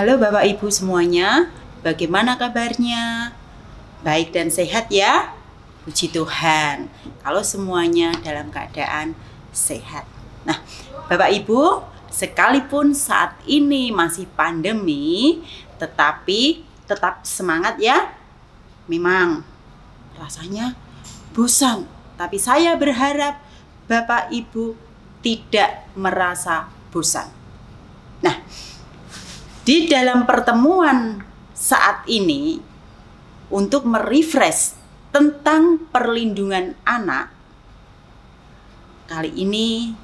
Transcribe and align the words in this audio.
Halo 0.00 0.16
Bapak 0.16 0.48
Ibu 0.48 0.72
semuanya, 0.72 1.52
bagaimana 1.84 2.40
kabarnya? 2.40 3.36
Baik 4.00 4.32
dan 4.32 4.48
sehat 4.48 4.88
ya? 4.88 5.36
Puji 5.84 6.08
Tuhan, 6.08 6.88
kalau 7.20 7.44
semuanya 7.44 8.08
dalam 8.24 8.48
keadaan 8.48 9.12
sehat. 9.52 10.08
Nah, 10.48 10.56
Bapak 11.04 11.36
Ibu, 11.44 11.84
sekalipun 12.08 12.96
saat 12.96 13.36
ini 13.44 13.92
masih 13.92 14.24
pandemi, 14.32 15.44
tetapi 15.76 16.64
tetap 16.88 17.20
semangat 17.28 17.76
ya. 17.76 18.16
Memang 18.88 19.44
rasanya 20.16 20.80
bosan, 21.36 21.84
tapi 22.16 22.40
saya 22.40 22.72
berharap 22.72 23.36
Bapak 23.84 24.32
Ibu 24.32 24.80
tidak 25.20 25.92
merasa 25.92 26.72
bosan. 26.88 27.28
Nah, 28.24 28.40
di 29.70 29.86
dalam 29.86 30.26
pertemuan 30.26 31.22
saat 31.54 32.02
ini 32.10 32.58
untuk 33.54 33.86
merefresh 33.86 34.74
tentang 35.14 35.86
perlindungan 35.94 36.74
anak 36.82 37.30
kali 39.06 39.30
ini 39.30 39.94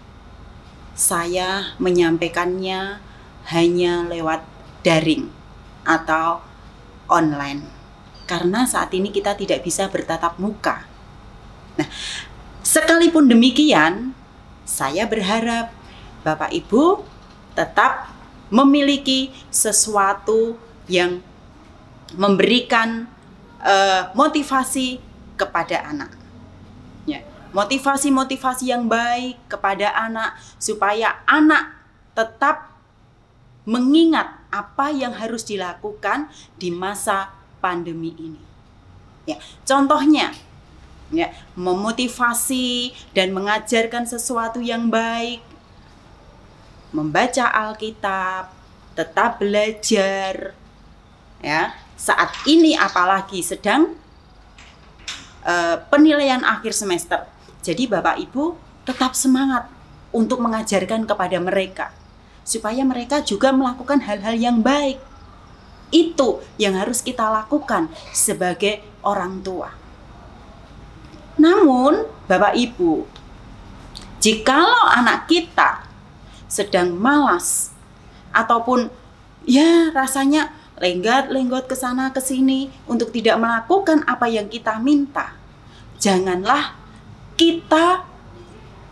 saya 0.94 1.74
menyampaikannya 1.82 3.02
hanya 3.50 4.06
lewat 4.06 4.46
daring 4.86 5.34
atau 5.82 6.46
online 7.10 7.66
karena 8.30 8.70
saat 8.70 8.94
ini 8.94 9.10
kita 9.10 9.34
tidak 9.34 9.66
bisa 9.66 9.90
bertatap 9.90 10.38
muka. 10.38 10.86
Nah, 11.74 11.90
sekalipun 12.62 13.26
demikian, 13.26 14.14
saya 14.62 15.10
berharap 15.10 15.74
Bapak 16.22 16.54
Ibu 16.54 17.02
tetap 17.58 18.15
memiliki 18.50 19.34
sesuatu 19.50 20.54
yang 20.86 21.18
memberikan 22.14 23.10
uh, 23.62 24.14
motivasi 24.14 25.02
kepada 25.34 25.82
anak. 25.82 26.10
Ya, 27.06 27.22
motivasi-motivasi 27.50 28.70
yang 28.70 28.86
baik 28.86 29.38
kepada 29.50 29.90
anak 29.94 30.38
supaya 30.58 31.22
anak 31.26 31.74
tetap 32.14 32.76
mengingat 33.66 34.38
apa 34.54 34.94
yang 34.94 35.10
harus 35.10 35.42
dilakukan 35.42 36.30
di 36.54 36.70
masa 36.70 37.34
pandemi 37.58 38.14
ini. 38.14 38.42
Ya, 39.26 39.42
contohnya 39.66 40.30
ya, 41.10 41.34
memotivasi 41.58 42.94
dan 43.10 43.34
mengajarkan 43.34 44.06
sesuatu 44.06 44.62
yang 44.62 44.86
baik 44.86 45.42
membaca 46.96 47.52
Alkitab, 47.52 48.48
tetap 48.96 49.36
belajar. 49.36 50.56
Ya, 51.44 51.76
saat 52.00 52.32
ini 52.48 52.72
apalagi 52.72 53.44
sedang 53.44 53.92
uh, 55.44 55.76
penilaian 55.92 56.40
akhir 56.40 56.72
semester. 56.72 57.28
Jadi 57.60 57.84
Bapak 57.84 58.16
Ibu 58.16 58.56
tetap 58.88 59.12
semangat 59.12 59.68
untuk 60.16 60.40
mengajarkan 60.40 61.04
kepada 61.04 61.36
mereka 61.36 61.92
supaya 62.46 62.86
mereka 62.86 63.20
juga 63.20 63.50
melakukan 63.52 64.00
hal-hal 64.06 64.38
yang 64.38 64.64
baik. 64.64 64.96
Itu 65.90 66.40
yang 66.56 66.78
harus 66.78 67.02
kita 67.02 67.26
lakukan 67.26 67.90
sebagai 68.14 68.82
orang 69.02 69.42
tua. 69.42 69.70
Namun, 71.36 72.06
Bapak 72.30 72.54
Ibu, 72.56 73.06
jikalau 74.22 74.88
anak 74.94 75.28
kita 75.28 75.84
sedang 76.46 76.94
malas 76.94 77.74
ataupun 78.30 78.90
ya 79.46 79.90
rasanya 79.94 80.52
lenggat-lenggot 80.76 81.66
ke 81.66 81.76
sana 81.76 82.12
ke 82.12 82.20
sini 82.20 82.68
untuk 82.84 83.10
tidak 83.10 83.40
melakukan 83.40 84.04
apa 84.04 84.28
yang 84.28 84.46
kita 84.46 84.76
minta. 84.76 85.32
Janganlah 85.96 86.76
kita 87.40 88.04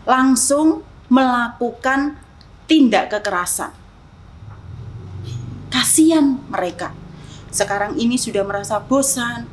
langsung 0.09 0.81
melakukan 1.09 2.17
tindak 2.65 3.13
kekerasan. 3.13 3.73
Kasihan 5.69 6.41
mereka. 6.49 6.93
Sekarang 7.53 7.93
ini 7.95 8.17
sudah 8.17 8.41
merasa 8.41 8.81
bosan 8.81 9.45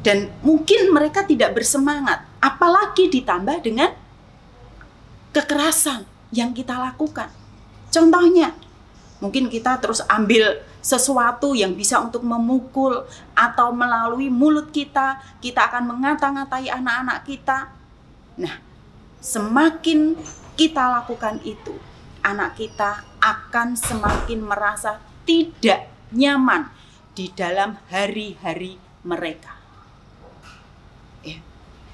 dan 0.00 0.32
mungkin 0.40 0.92
mereka 0.92 1.24
tidak 1.24 1.56
bersemangat, 1.56 2.24
apalagi 2.40 3.12
ditambah 3.12 3.60
dengan 3.60 3.92
kekerasan 5.36 6.08
yang 6.32 6.52
kita 6.56 6.76
lakukan. 6.76 7.43
Contohnya, 7.94 8.50
mungkin 9.22 9.46
kita 9.46 9.78
terus 9.78 10.02
ambil 10.10 10.58
sesuatu 10.82 11.54
yang 11.54 11.78
bisa 11.78 12.02
untuk 12.02 12.26
memukul 12.26 13.06
atau 13.38 13.70
melalui 13.70 14.26
mulut 14.26 14.74
kita, 14.74 15.22
kita 15.38 15.70
akan 15.70 15.94
mengata-ngatai 15.94 16.74
anak-anak 16.74 17.22
kita. 17.22 17.70
Nah, 18.34 18.58
semakin 19.22 20.18
kita 20.58 20.90
lakukan 21.00 21.38
itu, 21.46 21.78
anak 22.26 22.58
kita 22.58 23.06
akan 23.22 23.78
semakin 23.78 24.42
merasa 24.42 24.98
tidak 25.22 25.86
nyaman 26.10 26.68
di 27.14 27.30
dalam 27.30 27.78
hari-hari 27.88 28.76
mereka. 29.06 29.54
Ya. 31.22 31.38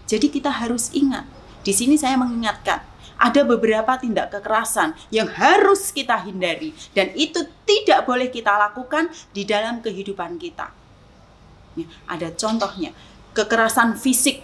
Jadi 0.08 0.32
kita 0.32 0.48
harus 0.48 0.90
ingat, 0.96 1.28
di 1.60 1.76
sini 1.76 1.94
saya 1.94 2.16
mengingatkan, 2.16 2.89
ada 3.20 3.44
beberapa 3.44 4.00
tindak 4.00 4.32
kekerasan 4.32 4.96
yang 5.12 5.28
harus 5.28 5.92
kita 5.92 6.16
hindari 6.24 6.72
dan 6.96 7.12
itu 7.12 7.44
tidak 7.68 8.08
boleh 8.08 8.32
kita 8.32 8.56
lakukan 8.56 9.12
di 9.36 9.44
dalam 9.44 9.84
kehidupan 9.84 10.40
kita. 10.40 10.72
Ya, 11.76 11.86
ada 12.08 12.32
contohnya, 12.32 12.96
kekerasan 13.36 14.00
fisik. 14.00 14.42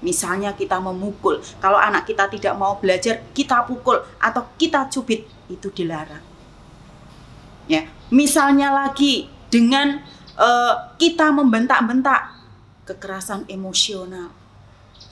Misalnya 0.00 0.56
kita 0.56 0.80
memukul, 0.80 1.40
kalau 1.60 1.76
anak 1.76 2.08
kita 2.08 2.28
tidak 2.28 2.54
mau 2.56 2.76
belajar, 2.80 3.20
kita 3.36 3.64
pukul 3.68 4.00
atau 4.20 4.48
kita 4.56 4.88
cubit, 4.88 5.28
itu 5.48 5.68
dilarang. 5.72 6.24
Ya, 7.68 7.84
misalnya 8.08 8.72
lagi 8.72 9.28
dengan 9.52 10.00
uh, 10.40 10.96
kita 10.96 11.28
membentak-bentak, 11.34 12.32
kekerasan 12.88 13.44
emosional 13.46 14.39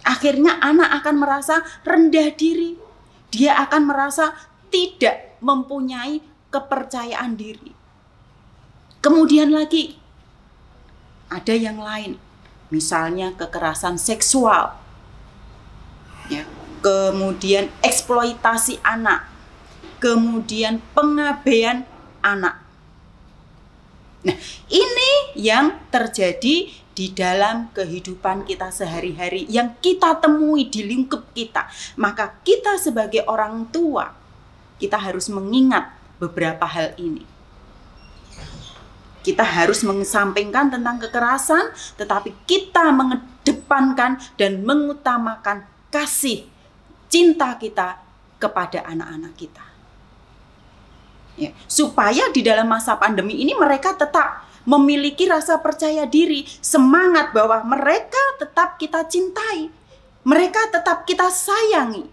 akhirnya 0.09 0.57
anak 0.65 1.05
akan 1.05 1.17
merasa 1.21 1.61
rendah 1.85 2.33
diri. 2.33 2.81
Dia 3.29 3.61
akan 3.69 3.93
merasa 3.93 4.33
tidak 4.73 5.37
mempunyai 5.45 6.25
kepercayaan 6.49 7.37
diri. 7.37 7.77
Kemudian 9.05 9.53
lagi 9.53 10.01
ada 11.29 11.53
yang 11.53 11.77
lain, 11.77 12.17
misalnya 12.73 13.37
kekerasan 13.37 14.01
seksual. 14.01 14.81
Ya, 16.33 16.49
kemudian 16.81 17.69
eksploitasi 17.85 18.81
anak, 18.81 19.29
kemudian 20.01 20.81
pengabaian 20.97 21.85
anak. 22.25 22.65
Nah, 24.25 24.37
ini 24.67 25.11
yang 25.39 25.79
terjadi 25.95 26.75
di 26.99 27.15
dalam 27.15 27.71
kehidupan 27.71 28.43
kita 28.43 28.75
sehari-hari 28.75 29.47
yang 29.47 29.79
kita 29.79 30.19
temui 30.19 30.67
di 30.67 30.83
lingkup 30.83 31.31
kita. 31.31 31.71
Maka 31.95 32.43
kita 32.43 32.75
sebagai 32.75 33.23
orang 33.31 33.71
tua, 33.71 34.11
kita 34.83 34.99
harus 34.99 35.31
mengingat 35.31 35.95
beberapa 36.19 36.67
hal 36.67 36.99
ini. 36.99 37.23
Kita 39.23 39.47
harus 39.47 39.87
mengesampingkan 39.87 40.75
tentang 40.75 40.99
kekerasan, 40.99 41.71
tetapi 41.95 42.35
kita 42.51 42.91
mengedepankan 42.91 44.19
dan 44.35 44.67
mengutamakan 44.67 45.71
kasih 45.95 46.51
cinta 47.07 47.55
kita 47.63 48.03
kepada 48.43 48.83
anak-anak 48.83 49.39
kita. 49.39 49.65
Ya, 51.39 51.55
supaya 51.71 52.35
di 52.35 52.43
dalam 52.43 52.67
masa 52.67 52.99
pandemi 52.99 53.39
ini 53.39 53.55
mereka 53.55 53.95
tetap 53.95 54.48
memiliki 54.69 55.25
rasa 55.25 55.57
percaya 55.65 56.05
diri, 56.05 56.45
semangat 56.61 57.33
bahwa 57.33 57.65
mereka 57.65 58.21
tetap 58.37 58.77
kita 58.77 59.01
cintai, 59.09 59.73
mereka 60.29 60.61
tetap 60.69 61.09
kita 61.09 61.33
sayangi. 61.33 62.05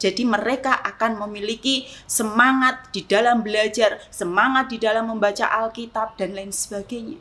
Jadi 0.00 0.26
mereka 0.26 0.82
akan 0.82 1.28
memiliki 1.28 1.86
semangat 2.08 2.90
di 2.90 3.04
dalam 3.04 3.44
belajar, 3.44 4.00
semangat 4.08 4.72
di 4.72 4.80
dalam 4.80 5.12
membaca 5.12 5.46
Alkitab 5.46 6.16
dan 6.16 6.34
lain 6.34 6.50
sebagainya. 6.50 7.20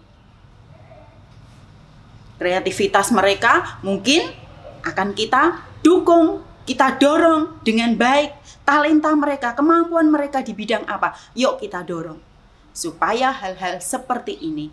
Kreativitas 2.42 3.14
mereka 3.14 3.78
mungkin 3.86 4.34
akan 4.82 5.14
kita 5.14 5.62
dukung, 5.86 6.42
kita 6.66 6.98
dorong 6.98 7.62
dengan 7.62 7.94
baik. 7.94 8.34
Talenta 8.66 9.14
mereka, 9.14 9.54
kemampuan 9.54 10.10
mereka 10.10 10.42
di 10.42 10.58
bidang 10.58 10.90
apa? 10.90 11.14
Yuk 11.38 11.62
kita 11.62 11.86
dorong 11.86 12.31
supaya 12.72 13.32
hal-hal 13.32 13.80
seperti 13.84 14.36
ini 14.40 14.72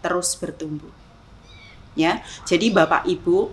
terus 0.00 0.36
bertumbuh. 0.36 0.92
Ya, 1.98 2.22
jadi 2.46 2.70
Bapak 2.70 3.04
Ibu, 3.04 3.50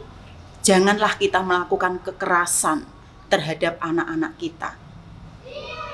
janganlah 0.61 1.17
kita 1.17 1.41
melakukan 1.41 1.99
kekerasan 2.05 2.85
terhadap 3.27 3.81
anak-anak 3.81 4.33
kita. 4.37 4.77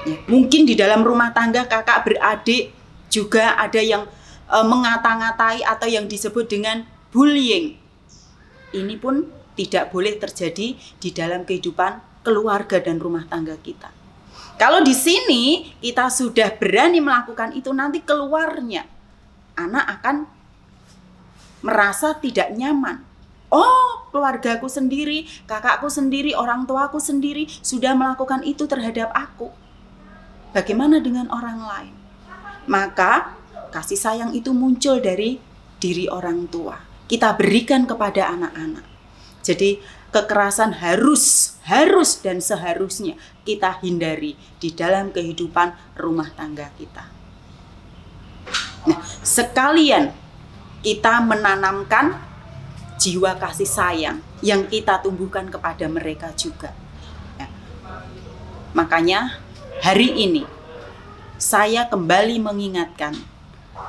Ya, 0.04 0.18
mungkin 0.28 0.68
di 0.68 0.75
dalam 0.75 1.01
rumah 1.01 1.31
tangga 1.31 1.63
kakak 1.63 2.04
beradik 2.04 2.75
Juga 3.13 3.54
ada 3.62 3.78
yang 3.78 4.10
e, 4.50 4.57
mengata-ngatai 4.66 5.62
atau 5.62 5.86
yang 5.86 6.10
disebut 6.10 6.50
dengan 6.50 6.81
bullying. 7.13 7.78
Ini 8.74 8.98
pun 8.98 9.30
tidak 9.54 9.94
boleh 9.94 10.18
terjadi 10.18 10.74
di 10.74 11.10
dalam 11.13 11.45
kehidupan 11.45 12.25
keluarga 12.25 12.81
dan 12.81 12.98
rumah 12.98 13.30
tangga 13.30 13.54
kita. 13.62 13.94
Kalau 14.57 14.85
di 14.85 14.94
sini 14.94 15.73
kita 15.81 16.07
sudah 16.13 16.53
berani 16.55 17.01
melakukan 17.01 17.57
itu 17.57 17.73
nanti 17.73 18.00
keluarnya 18.00 18.85
anak 19.57 19.85
akan 20.00 20.15
merasa 21.63 22.13
tidak 22.19 22.53
nyaman. 22.53 23.01
Oh, 23.53 24.09
keluargaku 24.09 24.65
sendiri, 24.65 25.29
kakakku 25.45 25.85
sendiri, 25.85 26.33
orang 26.33 26.65
tuaku 26.65 26.97
sendiri 26.97 27.45
sudah 27.61 27.94
melakukan 27.94 28.41
itu 28.41 28.65
terhadap 28.65 29.13
aku. 29.13 29.53
Bagaimana 30.53 30.97
dengan 31.01 31.29
orang 31.29 31.59
lain? 31.61 31.95
Maka 32.65 33.38
kasih 33.69 33.97
sayang 33.97 34.31
itu 34.33 34.53
muncul 34.53 35.01
dari 35.01 35.38
diri 35.77 36.09
orang 36.09 36.49
tua. 36.49 36.77
Kita 37.06 37.33
berikan 37.38 37.85
kepada 37.85 38.29
anak-anak. 38.33 38.85
Jadi 39.45 39.77
kekerasan 40.13 40.77
harus, 40.77 41.57
harus 41.65 42.21
dan 42.21 42.38
seharusnya 42.38 43.18
kita 43.42 43.81
hindari 43.81 44.38
di 44.62 44.69
dalam 44.69 45.10
kehidupan 45.10 45.74
rumah 45.98 46.30
tangga 46.38 46.69
kita. 46.77 47.10
Nah, 48.86 49.00
sekalian 49.25 50.13
kita 50.86 51.24
menanamkan 51.25 52.13
jiwa 53.01 53.36
kasih 53.42 53.68
sayang 53.68 54.18
yang 54.45 54.69
kita 54.69 55.01
tumbuhkan 55.01 55.50
kepada 55.50 55.89
mereka 55.89 56.30
juga. 56.38 56.75
Ya. 57.39 57.48
Makanya 58.77 59.42
hari 59.81 60.13
ini 60.13 60.45
saya 61.42 61.89
kembali 61.89 62.39
mengingatkan 62.39 63.18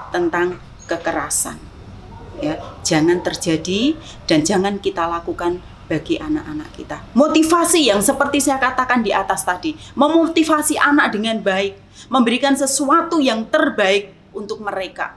tentang 0.08 0.56
kekerasan. 0.88 1.60
Ya, 2.42 2.58
jangan 2.82 3.22
terjadi 3.22 3.94
dan 4.26 4.42
jangan 4.42 4.82
kita 4.82 5.06
lakukan 5.06 5.62
bagi 5.84 6.16
anak-anak 6.16 6.68
kita. 6.76 6.96
Motivasi 7.12 7.92
yang 7.92 8.00
seperti 8.00 8.40
saya 8.40 8.56
katakan 8.56 9.04
di 9.04 9.12
atas 9.12 9.44
tadi, 9.44 9.76
memotivasi 9.96 10.80
anak 10.80 11.12
dengan 11.12 11.40
baik, 11.44 11.76
memberikan 12.08 12.56
sesuatu 12.56 13.20
yang 13.20 13.44
terbaik 13.48 14.12
untuk 14.32 14.64
mereka. 14.64 15.16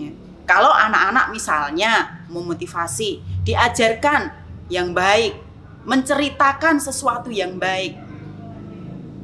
Ya. 0.00 0.10
Kalau 0.44 0.72
anak-anak 0.72 1.32
misalnya 1.32 2.24
memotivasi, 2.32 3.20
diajarkan 3.44 4.32
yang 4.72 4.96
baik, 4.96 5.36
menceritakan 5.84 6.80
sesuatu 6.80 7.28
yang 7.28 7.60
baik. 7.60 8.00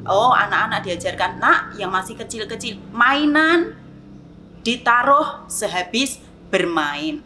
Oh, 0.05 0.33
anak-anak 0.33 0.81
diajarkan, 0.85 1.41
nak 1.41 1.77
yang 1.77 1.93
masih 1.93 2.17
kecil-kecil, 2.17 2.81
mainan 2.93 3.77
ditaruh 4.65 5.45
sehabis 5.49 6.21
bermain. 6.53 7.25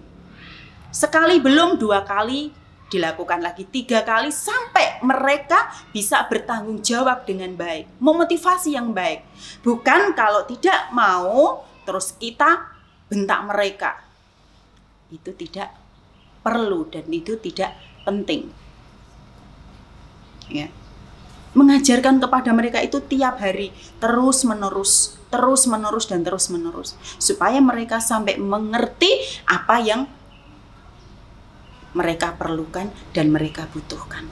Sekali 0.94 1.42
belum 1.42 1.78
dua 1.78 2.06
kali 2.06 2.54
dilakukan 2.94 3.42
lagi 3.42 3.66
tiga 3.66 4.06
kali 4.06 4.30
sampai 4.30 5.02
mereka 5.02 5.66
bisa 5.90 6.22
bertanggung 6.30 6.78
jawab 6.78 7.26
dengan 7.26 7.58
baik, 7.58 7.90
memotivasi 7.98 8.78
yang 8.78 8.94
baik. 8.94 9.26
Bukan 9.66 10.14
kalau 10.14 10.46
tidak 10.46 10.94
mau 10.94 11.66
terus 11.82 12.14
kita 12.14 12.70
bentak 13.10 13.40
mereka. 13.50 13.90
Itu 15.10 15.34
tidak 15.34 15.74
perlu 16.46 16.86
dan 16.86 17.10
itu 17.10 17.34
tidak 17.42 17.74
penting. 18.06 18.54
Ya. 20.46 20.70
Mengajarkan 21.54 22.18
kepada 22.18 22.50
mereka 22.50 22.82
itu 22.82 22.98
tiap 23.02 23.38
hari 23.38 23.70
terus 24.02 24.42
menerus, 24.42 25.18
terus 25.30 25.66
menerus 25.70 26.06
dan 26.10 26.26
terus 26.26 26.50
menerus 26.50 26.98
supaya 27.18 27.62
mereka 27.62 28.02
sampai 28.02 28.38
mengerti 28.38 29.10
apa 29.46 29.78
yang 29.78 30.10
mereka 31.94 32.34
perlukan 32.34 32.90
dan 33.14 33.30
mereka 33.30 33.70
butuhkan. 33.70 34.26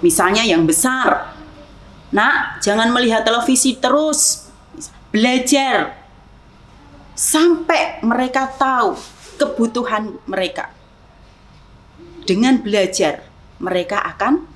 Misalnya 0.00 0.46
yang 0.46 0.64
besar, 0.64 1.34
nak 2.14 2.62
jangan 2.62 2.94
melihat 2.94 3.26
televisi 3.26 3.74
terus, 3.78 4.46
belajar 5.10 5.98
sampai 7.14 8.02
mereka 8.02 8.46
tahu 8.54 8.94
kebutuhan 9.38 10.14
mereka. 10.30 10.70
Dengan 12.24 12.62
belajar, 12.62 13.26
mereka 13.60 14.00
akan 14.00 14.46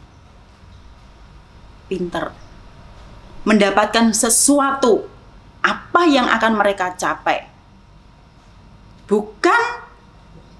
pinter, 1.90 2.32
mendapatkan 3.44 4.12
sesuatu 4.12 5.08
apa 5.64 6.02
yang 6.08 6.28
akan 6.28 6.52
mereka 6.56 6.94
capai. 6.94 7.48
Bukan 9.08 9.87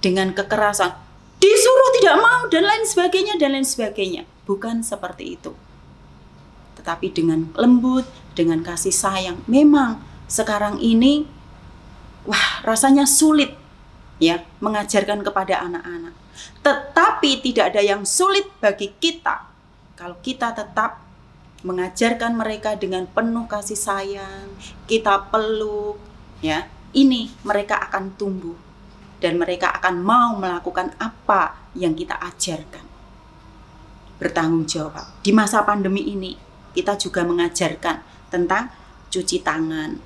dengan 0.09 0.33
kekerasan, 0.33 0.97
disuruh 1.37 1.91
tidak 2.01 2.17
mau 2.17 2.49
dan 2.49 2.65
lain 2.65 2.89
sebagainya 2.89 3.37
dan 3.37 3.53
lain 3.53 3.69
sebagainya. 3.69 4.25
Bukan 4.49 4.81
seperti 4.81 5.37
itu. 5.37 5.53
Tetapi 6.81 7.13
dengan 7.13 7.53
lembut, 7.53 8.09
dengan 8.33 8.65
kasih 8.65 8.97
sayang. 8.97 9.45
Memang 9.45 10.01
sekarang 10.25 10.81
ini 10.81 11.29
wah, 12.25 12.65
rasanya 12.65 13.05
sulit 13.05 13.53
ya 14.17 14.41
mengajarkan 14.65 15.21
kepada 15.21 15.69
anak-anak. 15.69 16.17
Tetapi 16.65 17.45
tidak 17.45 17.77
ada 17.77 17.85
yang 17.85 18.09
sulit 18.09 18.49
bagi 18.65 18.97
kita 18.97 19.45
kalau 19.93 20.17
kita 20.25 20.57
tetap 20.57 21.05
mengajarkan 21.61 22.33
mereka 22.33 22.81
dengan 22.81 23.05
penuh 23.05 23.45
kasih 23.45 23.77
sayang, 23.77 24.49
kita 24.89 25.29
peluk, 25.29 26.01
ya. 26.41 26.65
Ini 26.89 27.29
mereka 27.45 27.77
akan 27.85 28.17
tumbuh 28.17 28.68
dan 29.19 29.39
mereka 29.39 29.75
akan 29.79 30.03
mau 30.03 30.39
melakukan 30.39 30.95
apa 30.99 31.71
yang 31.75 31.95
kita 31.95 32.15
ajarkan. 32.19 32.87
Bertanggung 34.19 34.67
jawab. 34.67 35.07
Di 35.23 35.31
masa 35.31 35.63
pandemi 35.63 36.07
ini, 36.11 36.35
kita 36.75 36.99
juga 36.99 37.23
mengajarkan 37.23 38.03
tentang 38.31 38.71
cuci 39.11 39.43
tangan. 39.43 39.99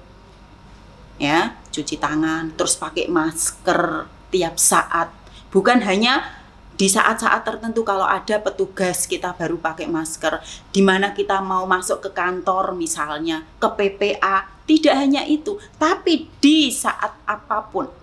Ya, 1.20 1.61
cuci 1.70 2.00
tangan, 2.00 2.56
terus 2.56 2.76
pakai 2.76 3.09
masker 3.09 4.09
tiap 4.32 4.56
saat. 4.56 5.12
Bukan 5.53 5.85
hanya 5.85 6.43
di 6.73 6.88
saat-saat 6.88 7.44
tertentu 7.44 7.85
kalau 7.85 8.09
ada 8.09 8.41
petugas 8.41 9.05
kita 9.05 9.37
baru 9.37 9.61
pakai 9.61 9.87
masker 9.87 10.40
di 10.73 10.81
mana 10.81 11.12
kita 11.12 11.38
mau 11.45 11.69
masuk 11.69 12.09
ke 12.09 12.11
kantor 12.16 12.73
misalnya 12.73 13.45
ke 13.61 13.69
PPA 13.71 14.49
tidak 14.64 14.95
hanya 14.97 15.23
itu 15.28 15.61
tapi 15.76 16.33
di 16.40 16.73
saat 16.73 17.12
apa 17.28 17.69
pun 17.69 18.01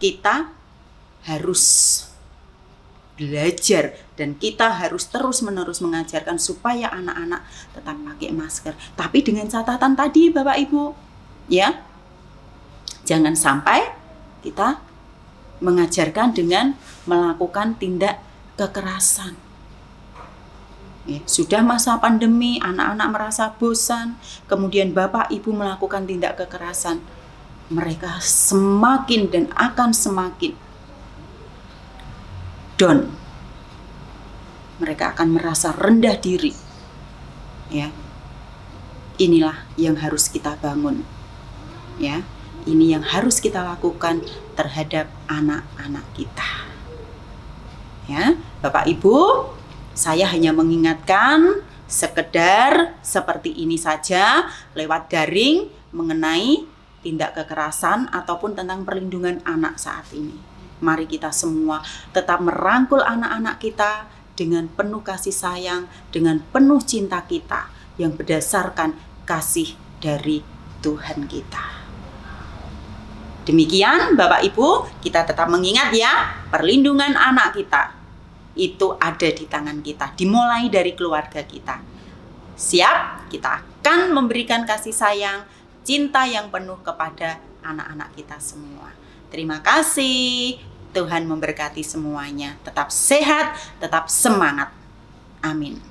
kita 0.00 0.48
harus 1.28 1.64
belajar 3.20 3.92
dan 4.16 4.32
kita 4.32 4.72
harus 4.80 5.04
terus-menerus 5.12 5.84
mengajarkan 5.84 6.40
supaya 6.40 6.88
anak-anak 6.88 7.44
tetap 7.76 7.96
pakai 8.00 8.32
masker. 8.32 8.74
Tapi 8.96 9.20
dengan 9.20 9.44
catatan 9.44 9.92
tadi 9.92 10.32
Bapak 10.32 10.56
Ibu, 10.56 10.82
ya. 11.52 11.84
Jangan 13.04 13.36
sampai 13.36 13.92
kita 14.40 14.80
mengajarkan 15.60 16.32
dengan 16.32 16.72
melakukan 17.04 17.76
tindak 17.76 18.24
kekerasan. 18.56 19.36
Ya, 21.04 21.20
sudah 21.28 21.60
masa 21.60 21.96
pandemi, 22.00 22.60
anak-anak 22.60 23.08
merasa 23.08 23.52
bosan, 23.56 24.20
kemudian 24.44 24.92
bapak 24.92 25.32
ibu 25.32 25.48
melakukan 25.48 26.04
tindak 26.04 26.36
kekerasan 26.36 27.00
mereka 27.70 28.18
semakin 28.18 29.30
dan 29.30 29.44
akan 29.54 29.94
semakin 29.94 30.58
down. 32.74 33.06
Mereka 34.82 35.14
akan 35.14 35.28
merasa 35.38 35.70
rendah 35.70 36.18
diri. 36.18 36.50
Ya. 37.70 37.94
Inilah 39.20 39.68
yang 39.78 39.94
harus 40.00 40.26
kita 40.26 40.58
bangun. 40.58 41.06
Ya. 42.02 42.26
Ini 42.66 42.98
yang 42.98 43.04
harus 43.06 43.40
kita 43.40 43.64
lakukan 43.64 44.20
terhadap 44.52 45.08
anak-anak 45.30 46.04
kita. 46.12 46.68
Ya, 48.04 48.36
Bapak 48.60 48.90
Ibu, 48.90 49.48
saya 49.96 50.28
hanya 50.28 50.52
mengingatkan 50.52 51.64
sekedar 51.88 52.98
seperti 53.00 53.54
ini 53.54 53.80
saja 53.80 54.50
lewat 54.76 55.08
daring 55.08 55.72
mengenai 55.94 56.69
tindak 57.00 57.36
kekerasan 57.36 58.08
ataupun 58.12 58.56
tentang 58.56 58.84
perlindungan 58.84 59.40
anak 59.44 59.80
saat 59.80 60.08
ini. 60.12 60.36
Mari 60.80 61.04
kita 61.04 61.28
semua 61.32 61.84
tetap 62.12 62.40
merangkul 62.40 63.04
anak-anak 63.04 63.60
kita 63.60 64.08
dengan 64.32 64.68
penuh 64.72 65.04
kasih 65.04 65.36
sayang, 65.36 65.84
dengan 66.08 66.40
penuh 66.40 66.80
cinta 66.80 67.20
kita 67.28 67.68
yang 68.00 68.16
berdasarkan 68.16 68.96
kasih 69.28 69.76
dari 70.00 70.40
Tuhan 70.80 71.28
kita. 71.28 71.64
Demikian 73.44 74.16
Bapak 74.16 74.40
Ibu, 74.48 75.00
kita 75.04 75.28
tetap 75.28 75.48
mengingat 75.52 75.92
ya, 75.92 76.40
perlindungan 76.48 77.12
anak 77.12 77.56
kita 77.56 78.00
itu 78.56 78.96
ada 78.96 79.28
di 79.28 79.44
tangan 79.48 79.80
kita, 79.80 80.12
dimulai 80.16 80.68
dari 80.72 80.92
keluarga 80.96 81.44
kita. 81.44 81.80
Siap, 82.56 83.28
kita 83.32 83.64
akan 83.80 84.12
memberikan 84.12 84.68
kasih 84.68 84.92
sayang, 84.92 85.48
cinta 85.82 86.24
yang 86.28 86.52
penuh 86.52 86.78
kepada 86.80 87.40
anak-anak 87.64 88.14
kita 88.16 88.36
semua. 88.40 88.92
Terima 89.30 89.62
kasih. 89.62 90.58
Tuhan 90.90 91.26
memberkati 91.26 91.86
semuanya. 91.86 92.58
Tetap 92.66 92.90
sehat, 92.90 93.54
tetap 93.78 94.10
semangat. 94.10 94.74
Amin. 95.40 95.89